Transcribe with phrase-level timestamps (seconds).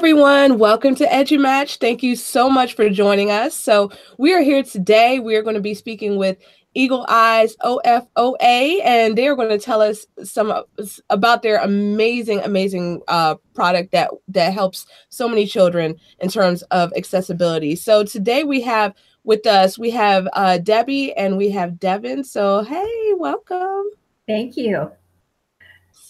[0.00, 1.76] Everyone, welcome to EduMatch.
[1.76, 3.54] Thank you so much for joining us.
[3.54, 5.18] So, we are here today.
[5.18, 6.38] We are going to be speaking with
[6.72, 10.64] Eagle Eyes OFOA, and they're going to tell us some
[11.10, 16.94] about their amazing, amazing uh, product that that helps so many children in terms of
[16.96, 17.76] accessibility.
[17.76, 18.94] So today we have
[19.24, 22.24] with us we have uh, Debbie and we have Devin.
[22.24, 23.84] So hey, welcome.
[24.26, 24.92] Thank you.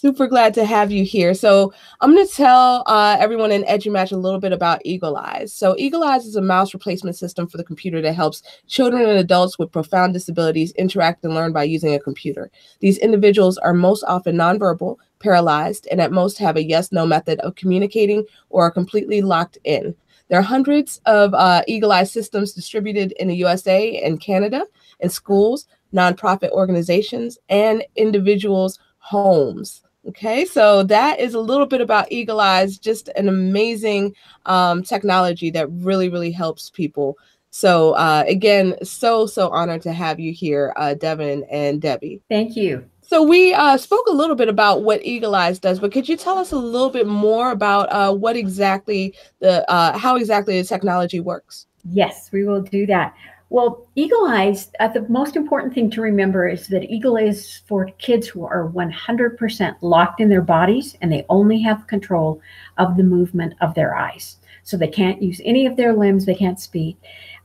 [0.01, 1.35] Super glad to have you here.
[1.35, 5.53] So I'm going to tell uh, everyone in EduMatch a little bit about Eagle Eyes.
[5.53, 9.19] So Eagle Eyes is a mouse replacement system for the computer that helps children and
[9.19, 12.49] adults with profound disabilities interact and learn by using a computer.
[12.79, 17.53] These individuals are most often nonverbal, paralyzed, and at most have a yes-no method of
[17.53, 19.93] communicating or are completely locked in.
[20.29, 24.65] There are hundreds of uh, Eagle Eyes systems distributed in the USA and Canada
[24.99, 29.83] in schools, nonprofit organizations, and individuals' homes.
[30.07, 34.15] Okay, so that is a little bit about Eagle Eyes, just an amazing
[34.47, 37.17] um, technology that really, really helps people.
[37.51, 42.21] So, uh, again, so, so honored to have you here, uh, Devin and Debbie.
[42.29, 42.83] Thank you.
[43.01, 46.17] So, we uh, spoke a little bit about what Eagle Eyes does, but could you
[46.17, 50.67] tell us a little bit more about uh, what exactly the, uh, how exactly the
[50.67, 51.67] technology works?
[51.91, 53.13] Yes, we will do that.
[53.51, 57.87] Well, Eagle Eyes, uh, the most important thing to remember is that Eagle is for
[57.97, 62.39] kids who are 100% locked in their bodies and they only have control
[62.77, 64.37] of the movement of their eyes.
[64.63, 66.95] So they can't use any of their limbs, they can't speak.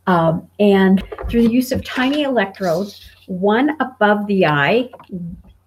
[0.06, 4.90] Um, and through the use of tiny electrodes, one above the eye,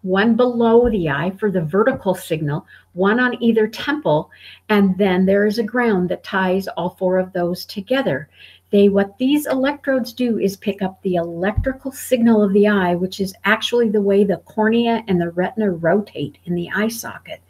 [0.04, 4.32] one below the eye for the vertical signal, one on either temple,
[4.70, 8.30] and then there is a ground that ties all four of those together.
[8.72, 13.20] They what these electrodes do is pick up the electrical signal of the eye, which
[13.20, 17.42] is actually the way the cornea and the retina rotate in the eye socket,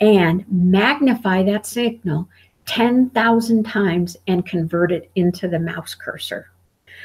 [0.00, 2.28] and magnify that signal
[2.66, 6.52] 10,000 times and convert it into the mouse cursor.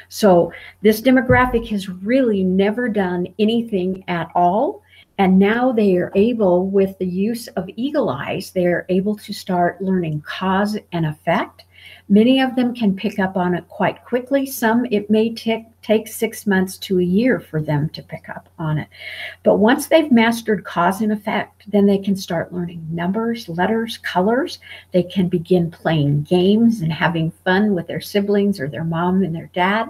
[0.10, 0.52] So
[0.82, 4.84] this demographic has really never done anything at all.
[5.18, 9.34] And now they are able, with the use of eagle eyes, they are able to
[9.34, 11.65] start learning cause and effect
[12.08, 14.46] Many of them can pick up on it quite quickly.
[14.46, 18.50] Some it may take take six months to a year for them to pick up
[18.58, 18.88] on it.
[19.44, 24.60] But once they've mastered cause and effect, then they can start learning numbers, letters, colors.
[24.94, 29.36] They can begin playing games and having fun with their siblings or their mom and
[29.36, 29.90] their dad.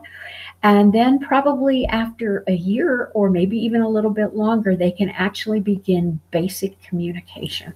[0.63, 5.09] And then, probably after a year or maybe even a little bit longer, they can
[5.09, 7.73] actually begin basic communication.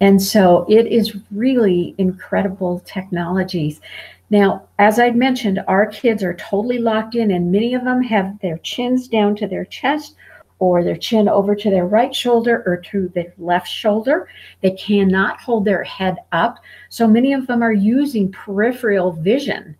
[0.00, 3.80] And so it is really incredible technologies.
[4.30, 8.38] Now, as I mentioned, our kids are totally locked in, and many of them have
[8.40, 10.14] their chins down to their chest
[10.60, 14.28] or their chin over to their right shoulder or to their left shoulder.
[14.60, 16.58] They cannot hold their head up.
[16.90, 19.76] So many of them are using peripheral vision,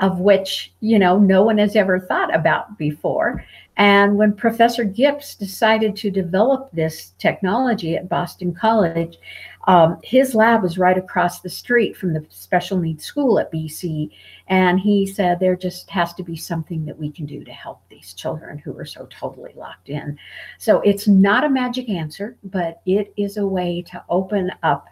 [0.00, 3.44] of which, you know, no one has ever thought about before.
[3.76, 9.18] And when Professor Gips decided to develop this technology at Boston College,
[9.66, 14.10] um, his lab was right across the street from the special needs school at BC.
[14.48, 17.80] And he said there just has to be something that we can do to help
[17.88, 20.18] these children who are so totally locked in.
[20.58, 24.86] So it's not a magic answer, but it is a way to open up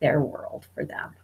[0.00, 1.14] their world for them.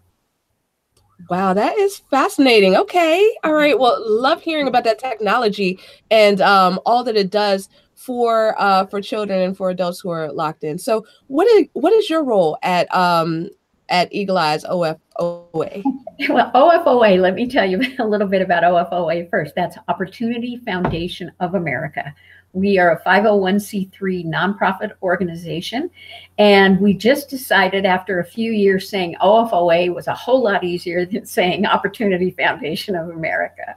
[1.29, 2.77] Wow, that is fascinating.
[2.77, 3.37] Okay.
[3.45, 3.79] All right.
[3.79, 5.79] Well, love hearing about that technology
[6.11, 10.33] and um, all that it does for uh, for children and for adults who are
[10.33, 10.79] locked in.
[10.79, 13.51] So, what is what is your role at um,
[13.91, 15.83] at Eagle Eyes OFOA?
[16.29, 17.19] Well, OFOA.
[17.19, 19.55] Let me tell you a little bit about OFOA first.
[19.55, 22.15] That's Opportunity Foundation of America.
[22.53, 25.91] We are a 501c3 nonprofit organization.
[26.37, 31.07] And we just decided after a few years saying OFOA was a whole lot easier
[31.07, 33.77] than saying Opportunity Foundation of America.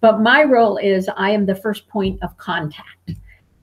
[0.00, 3.12] But my role is I am the first point of contact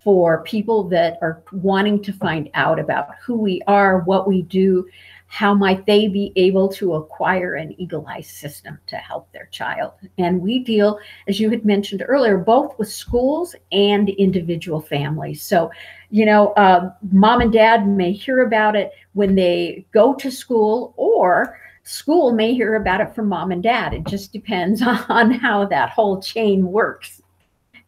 [0.03, 4.87] for people that are wanting to find out about who we are, what we do,
[5.29, 9.93] how might they be able to acquire an eagle eye system to help their child.
[10.17, 15.43] And we deal, as you had mentioned earlier, both with schools and individual families.
[15.43, 15.69] So,
[16.09, 20.95] you know, uh, mom and dad may hear about it when they go to school
[20.97, 23.93] or school may hear about it from mom and dad.
[23.93, 27.21] It just depends on how that whole chain works.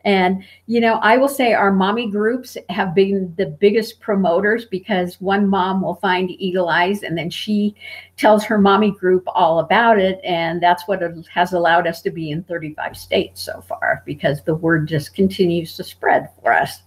[0.04, 5.22] And, you know, I will say our mommy groups have been the biggest promoters because
[5.22, 7.76] one mom will find Eagle Eyes and then she
[8.18, 10.20] tells her mommy group all about it.
[10.24, 11.02] And that's what
[11.32, 15.76] has allowed us to be in 35 states so far because the word just continues
[15.76, 16.84] to spread for us.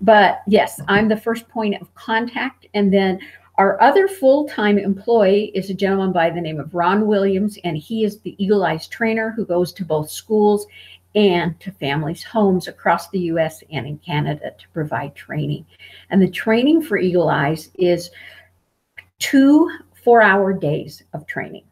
[0.00, 2.66] But yes, I'm the first point of contact.
[2.74, 3.20] And then
[3.58, 7.76] Our other full time employee is a gentleman by the name of Ron Williams, and
[7.76, 10.66] he is the Eagle Eyes trainer who goes to both schools
[11.16, 15.64] and to families' homes across the US and in Canada to provide training.
[16.10, 18.10] And the training for Eagle Eyes is
[19.18, 19.70] two
[20.04, 21.64] four hour days of training.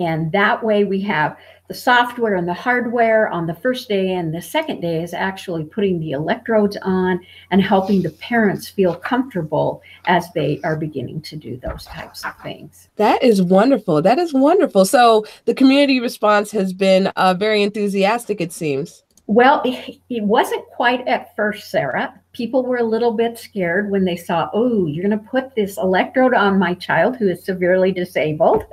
[0.00, 1.36] And that way we have
[1.68, 5.64] the software and the hardware on the first day, and the second day is actually
[5.64, 7.20] putting the electrodes on
[7.50, 12.36] and helping the parents feel comfortable as they are beginning to do those types of
[12.42, 12.88] things.
[12.96, 14.02] That is wonderful.
[14.02, 14.84] That is wonderful.
[14.84, 19.04] So the community response has been uh, very enthusiastic, it seems.
[19.26, 22.20] Well, it wasn't quite at first, Sarah.
[22.32, 25.78] People were a little bit scared when they saw, oh, you're going to put this
[25.78, 28.64] electrode on my child who is severely disabled.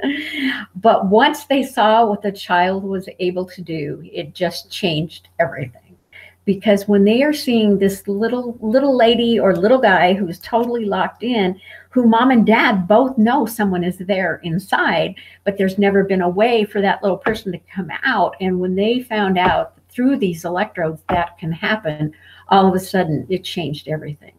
[0.75, 5.95] But once they saw what the child was able to do, it just changed everything.
[6.44, 11.24] Because when they are seeing this little little lady or little guy who's totally locked
[11.24, 11.57] in,
[11.92, 15.15] who mom and dad both know someone is there inside,
[15.45, 18.36] but there's never been a way for that little person to come out.
[18.42, 22.14] And when they found out through these electrodes that can happen,
[22.48, 24.34] all of a sudden it changed everything.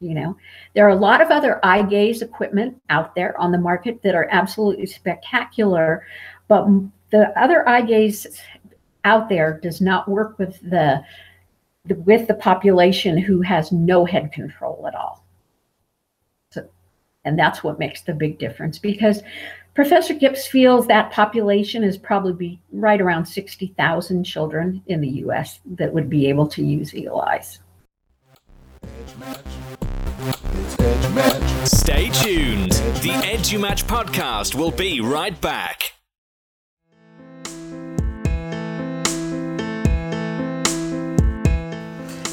[0.00, 0.36] You know,
[0.74, 4.14] there are a lot of other eye gaze equipment out there on the market that
[4.14, 6.06] are absolutely spectacular,
[6.48, 6.66] but
[7.10, 8.26] the other eye gaze
[9.04, 11.02] out there does not work with the,
[11.84, 15.24] the with the population who has no head control at all.
[16.50, 16.68] So,
[17.24, 19.22] and that's what makes the big difference because
[19.74, 25.92] Professor Gips feels that population is probably right around 60,000 children in the US that
[25.92, 27.58] would be able to use ELIs.
[31.64, 32.70] Stay tuned.
[33.02, 35.94] The EduMatch podcast will be right back.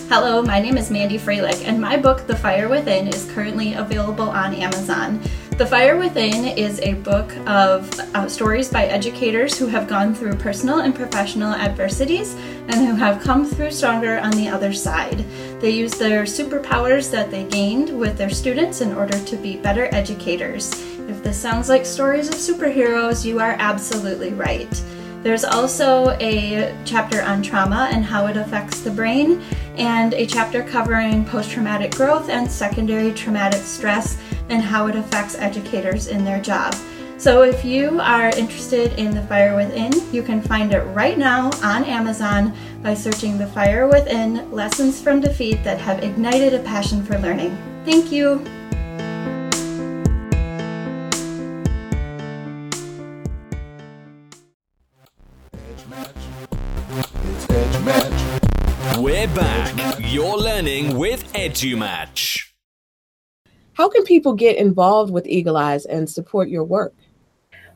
[0.10, 4.30] Hello, my name is Mandy Froehlich, and my book, The Fire Within, is currently available
[4.30, 5.24] on Amazon.
[5.62, 10.34] The Fire Within is a book of uh, stories by educators who have gone through
[10.38, 15.20] personal and professional adversities and who have come through stronger on the other side.
[15.60, 19.88] They use their superpowers that they gained with their students in order to be better
[19.92, 20.72] educators.
[21.08, 24.84] If this sounds like stories of superheroes, you are absolutely right.
[25.22, 29.44] There's also a chapter on trauma and how it affects the brain,
[29.76, 34.18] and a chapter covering post traumatic growth and secondary traumatic stress
[34.52, 36.76] and how it affects educators in their job.
[37.18, 41.52] So if you are interested in The Fire Within, you can find it right now
[41.64, 42.52] on Amazon
[42.82, 47.56] by searching The Fire Within Lessons from Defeat that have ignited a passion for learning.
[47.86, 48.44] Thank you.
[58.98, 60.00] We're back.
[60.00, 62.41] You're learning with EduMatch.
[63.82, 66.94] How can people get involved with Eagle Eyes and support your work?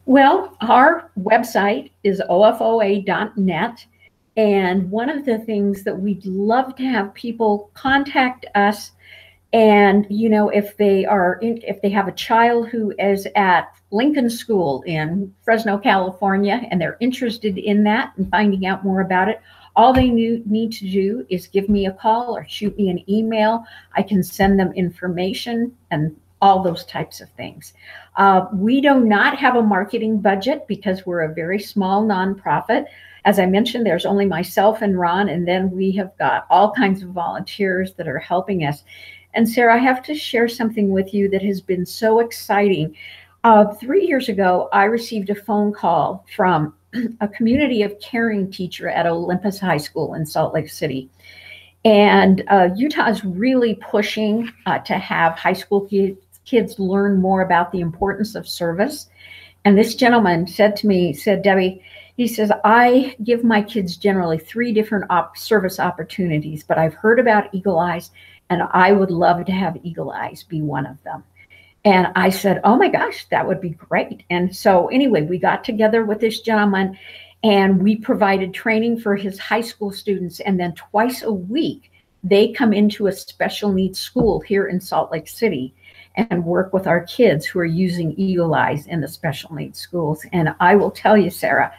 [0.05, 3.85] Well, our website is ofoa.net.
[4.37, 8.91] And one of the things that we'd love to have people contact us
[9.51, 13.71] and you know if they are in, if they have a child who is at
[13.91, 19.29] lincoln school in fresno california and they're interested in that and finding out more about
[19.29, 19.39] it
[19.75, 23.65] all they need to do is give me a call or shoot me an email.
[23.93, 27.73] I can send them information and all those types of things.
[28.17, 32.85] Uh, we do not have a marketing budget because we're a very small nonprofit.
[33.25, 37.01] As I mentioned, there's only myself and Ron, and then we have got all kinds
[37.01, 38.83] of volunteers that are helping us.
[39.33, 42.95] And Sarah, I have to share something with you that has been so exciting.
[43.43, 46.73] Uh, three years ago, I received a phone call from
[47.21, 51.09] a community of caring teacher at Olympus High School in Salt Lake City.
[51.83, 57.41] And uh, Utah is really pushing uh, to have high school kids, kids learn more
[57.41, 59.09] about the importance of service.
[59.65, 61.83] And this gentleman said to me, said, Debbie,
[62.17, 67.19] he says, I give my kids generally three different op- service opportunities, but I've heard
[67.19, 68.11] about Eagle Eyes,
[68.49, 71.23] and I would love to have Eagle Eyes be one of them.
[71.85, 74.23] And I said, Oh my gosh, that would be great.
[74.29, 76.97] And so, anyway, we got together with this gentleman
[77.43, 80.39] and we provided training for his high school students.
[80.39, 81.91] And then twice a week,
[82.23, 85.75] they come into a special needs school here in Salt Lake City
[86.15, 90.25] and work with our kids who are using Eagle Eyes in the special needs schools.
[90.33, 91.71] And I will tell you, Sarah,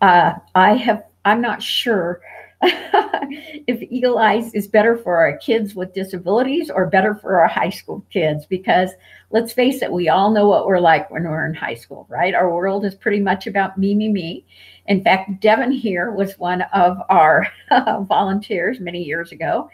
[0.00, 2.20] uh, I have, I'm not sure
[3.66, 7.70] if Eagle Eyes is better for our kids with disabilities or better for our high
[7.70, 8.90] school kids because
[9.30, 12.34] let's face it, we all know what we're like when we're in high school, right?
[12.34, 14.46] Our world is pretty much about me, me, me.
[14.86, 17.48] In fact, Devin here was one of our
[18.02, 19.68] volunteers many years ago.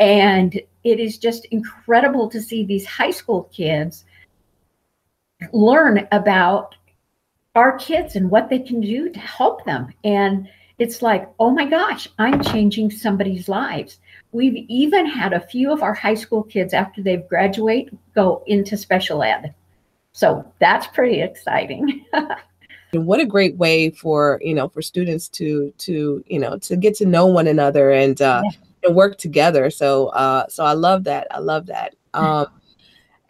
[0.00, 4.04] And it is just incredible to see these high school kids
[5.52, 6.74] learn about
[7.54, 9.92] our kids and what they can do to help them.
[10.02, 10.48] And
[10.82, 14.00] it's like, oh my gosh, I'm changing somebody's lives.
[14.32, 18.76] We've even had a few of our high school kids after they've graduate go into
[18.76, 19.54] special ed.
[20.10, 22.04] So that's pretty exciting.
[22.92, 26.76] and what a great way for you know for students to to you know to
[26.76, 28.50] get to know one another and uh yeah.
[28.84, 32.46] and work together so uh so i love that i love that um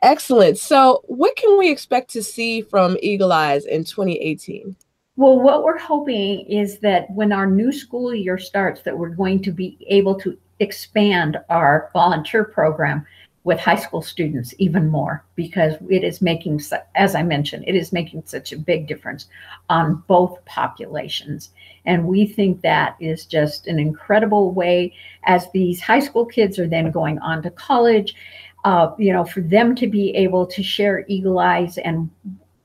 [0.03, 4.75] excellent so what can we expect to see from eagle eyes in 2018
[5.17, 9.43] well, what we're hoping is that when our new school year starts, that we're going
[9.43, 13.05] to be able to expand our volunteer program
[13.45, 16.61] with high school students even more because it is making,
[16.95, 19.27] as I mentioned, it is making such a big difference
[19.69, 21.51] on both populations.
[21.85, 26.69] And we think that is just an incredible way as these high school kids are
[26.69, 28.15] then going on to college,
[28.65, 32.09] uh, you know, for them to be able to share Eagle Eyes and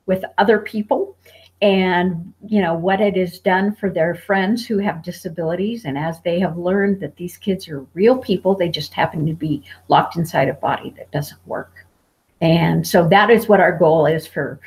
[0.06, 1.16] with other people
[1.60, 5.84] and you know what it has done for their friends who have disabilities.
[5.84, 9.34] And as they have learned that these kids are real people they just happen to
[9.34, 11.86] be locked inside a body that doesn't work.
[12.40, 14.60] And so that is what our goal is for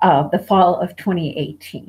[0.00, 1.86] uh, the fall of 2018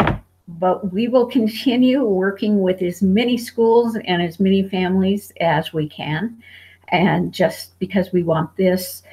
[0.58, 5.88] but we will continue working with as many schools and as many families as we
[5.88, 6.42] can.
[6.88, 9.04] And just because we want this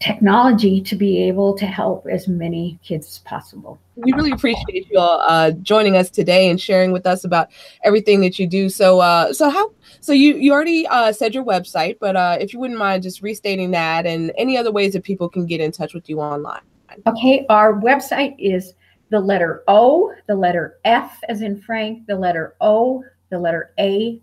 [0.00, 3.78] technology to be able to help as many kids as possible.
[3.96, 7.48] We really appreciate you all uh, joining us today and sharing with us about
[7.84, 8.68] everything that you do.
[8.68, 9.72] So, uh, so how?
[10.00, 13.22] So you you already uh, said your website, but uh, if you wouldn't mind just
[13.22, 16.60] restating that and any other ways that people can get in touch with you online.
[17.06, 18.74] Okay, our website is
[19.10, 24.20] the letter O, the letter F as in Frank, the letter O, the letter A,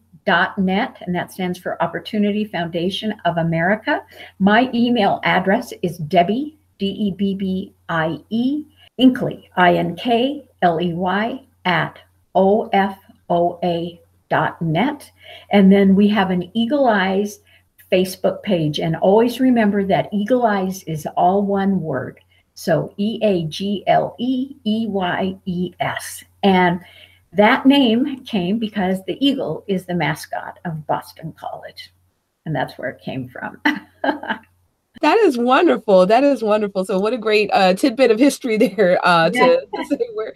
[0.57, 4.01] net, and that stands for Opportunity Foundation of America.
[4.39, 8.65] My email address is Debbie, D E B B I E,
[8.99, 11.99] Inkley, I N K L E Y, at
[12.35, 12.97] O F
[13.29, 13.99] O A
[14.29, 15.11] dot net,
[15.51, 17.39] And then we have an Eagle Eyes
[17.91, 18.79] Facebook page.
[18.79, 22.19] And always remember that Eagle Eyes is all one word.
[22.55, 26.23] So E A G L E E Y E S.
[26.41, 26.81] And
[27.35, 31.91] that name came because the eagle is the mascot of Boston College,
[32.45, 33.59] and that's where it came from.
[35.01, 36.05] that is wonderful.
[36.05, 36.85] That is wonderful.
[36.85, 39.47] So, what a great uh, tidbit of history there uh, yeah.
[39.47, 40.33] to, to say where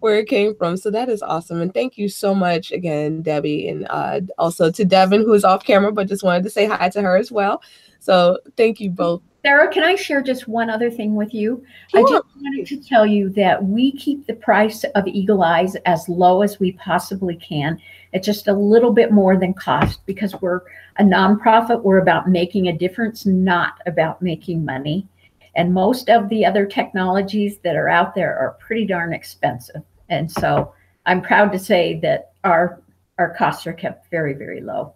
[0.00, 0.76] where it came from.
[0.76, 4.84] So that is awesome, and thank you so much again, Debbie, and uh, also to
[4.84, 7.62] Devin, who is off camera, but just wanted to say hi to her as well.
[8.00, 11.64] So, thank you both Sarah, can I share just one other thing with you?
[11.88, 12.00] Sure.
[12.00, 16.08] I just wanted to tell you that we keep the price of Eagle Eyes as
[16.08, 17.80] low as we possibly can.
[18.12, 20.60] It's just a little bit more than cost because we're
[20.96, 21.82] a nonprofit.
[21.82, 25.08] We're about making a difference, not about making money.
[25.54, 29.82] And most of the other technologies that are out there are pretty darn expensive.
[30.10, 30.74] And so
[31.06, 32.82] I'm proud to say that our
[33.18, 34.94] our costs are kept very, very low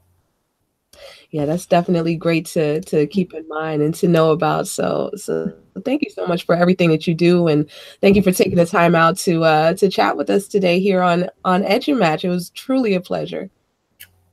[1.31, 4.69] yeah, that's definitely great to to keep in mind and to know about.
[4.69, 5.53] So so
[5.85, 7.69] thank you so much for everything that you do, and
[8.01, 11.03] thank you for taking the time out to uh, to chat with us today here
[11.03, 12.25] on on EduMatch.
[12.25, 13.51] It was truly a pleasure.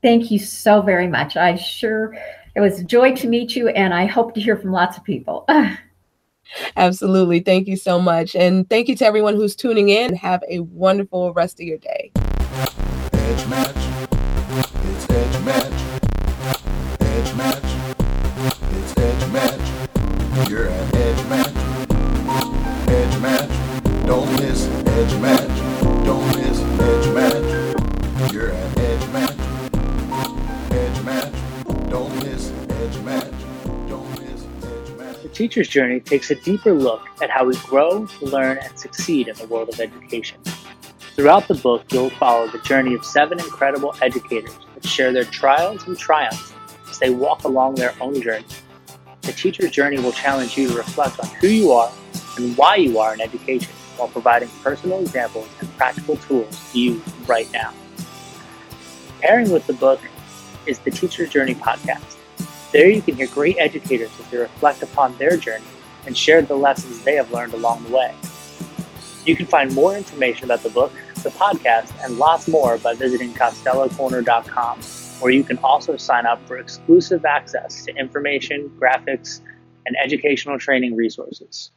[0.01, 1.37] Thank you so very much.
[1.37, 2.17] I sure
[2.55, 5.03] it was a joy to meet you, and I hope to hear from lots of
[5.03, 5.45] people.
[6.75, 7.39] Absolutely.
[7.39, 8.35] Thank you so much.
[8.35, 10.15] And thank you to everyone who's tuning in.
[10.15, 12.11] Have a wonderful rest of your day.
[35.41, 39.47] Teacher's journey takes a deeper look at how we grow, learn, and succeed in the
[39.47, 40.37] world of education.
[41.15, 45.87] Throughout the book, you'll follow the journey of seven incredible educators that share their trials
[45.87, 46.53] and triumphs
[46.87, 48.45] as they walk along their own journey.
[49.23, 51.91] The teacher's journey will challenge you to reflect on who you are
[52.37, 57.01] and why you are in education while providing personal examples and practical tools to use
[57.25, 57.73] right now.
[59.21, 60.01] Pairing with the book
[60.67, 62.17] is the Teacher's Journey podcast.
[62.71, 65.65] There you can hear great educators as they reflect upon their journey
[66.05, 68.15] and share the lessons they have learned along the way.
[69.25, 73.33] You can find more information about the book, the podcast, and lots more by visiting
[73.33, 74.79] costellocorner.com
[75.21, 79.41] where you can also sign up for exclusive access to information, graphics,
[79.85, 81.71] and educational training resources.